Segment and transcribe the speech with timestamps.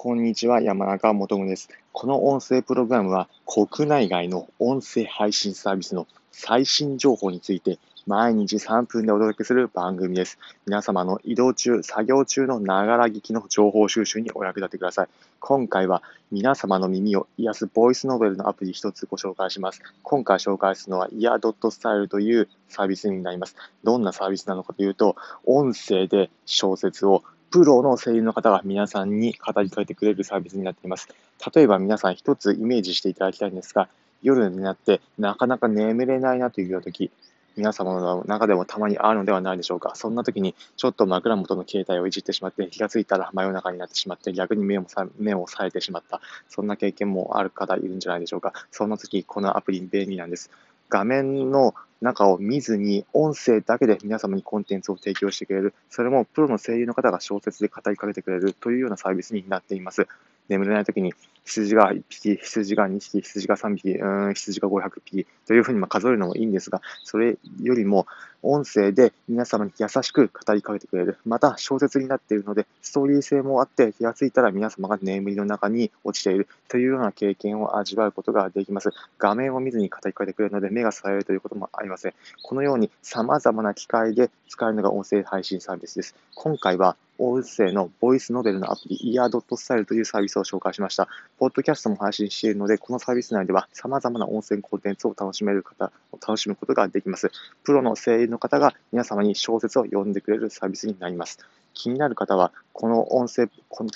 [0.00, 1.68] こんにちは、山中元夢です。
[1.90, 10.38] この音声プログラムは国内外の音声配信サービスの最新情報について毎日3分でお届けする番組です。
[10.66, 15.08] 皆様の移動中、作業中のながら聞きの情報収集にお役立てください。
[15.40, 19.82] 今回は皆様の耳を癒すボイスノベルのアプリ一つご紹介します。
[20.04, 23.56] 今回紹介するのは ear.style というサービスになります。
[23.82, 31.08] どんなサービスなのかというと、音声で小説をプロの声優の方が皆さんに語りかけてくれるサービスになっています。
[31.54, 33.88] 例えば皆さん一つイメージしていただきたいんですが、
[34.22, 37.10] 夜になってなかなか眠れないなという時、
[37.56, 39.92] 皆様の中でもたまにあるのではないでしょうか。
[39.94, 46.20] そんな時にちょっと枕元の携帯をいじってしまって気がついたら真夜中になってしまって逆に目をさ目を冴えてしまった。
[46.48, 48.52] そんな経験もある方いるんじゃないでしょうか。
[48.70, 50.50] そんな時、このアプリ便利なんです。
[50.88, 60.06] 画面の中を見ずに音声だけで皆様にコンテンツを提供してくれる、それもプロの声優の方が小説で語りかけてくれるというようなサービスになっています。
[60.48, 61.14] 眠れない時に
[61.48, 68.06] 羊が1匹、羊が2匹、羊が3匹、うん羊が500匹というふうにま数えるのもいいんですが、それよりも
[68.42, 71.18] 音声で皆様に優しく語りかけてくれる。
[71.24, 78.90] また小説になっているので、ストーリー性もあって気がついたら皆様が眠りの中に落ちているというような経験を味わうことができます。
[79.18, 82.14] 画面を見ずに語りかけてくれるので目が冴えるということもありません。
[82.42, 86.14] このように様々な機械で使えるのが音声配信サービスです。
[86.34, 91.08] 今回は音声のボイスノベルのアプリ ear.style というサービスを紹介しました。
[91.38, 97.32] ポッドキャストも配信しているので、このサービス内では様々な音声コンテンツを楽しめる方、楽しむことができます。
[97.64, 101.40] プロの声優の方が皆様に小説を読んでくれるサービスになります。
[101.74, 103.48] 気になる方は、この音声、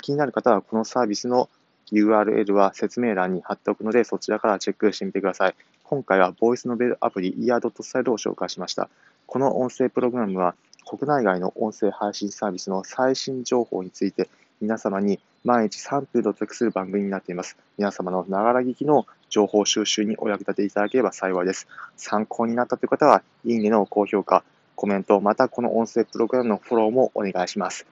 [0.00, 1.48] 気になる方はこのサービスの
[1.90, 5.54] URL は説明欄に貼っておくので、そちらからチェックしてみてください。
[5.82, 8.88] 今回はボイスノベルアプリ ear.style を紹介しました。
[9.26, 10.54] この音声プログラムは
[10.88, 14.30] 国内外の音声配信サービスの最新情報について
[14.62, 17.58] 皆様に毎日3分でお届けする番組になっています。
[17.76, 21.68] 皆様のながら聞きの情報収集にお役立ていただければ幸いです。
[21.98, 24.42] 参考になったという方は、いいねの高評価、
[24.74, 27.86] コメント、またこの音声プログラムのフォローもお願いします。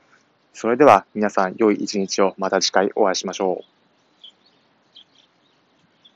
[0.54, 3.75] それでは皆さん良い一日をまた次回お会いしましょう。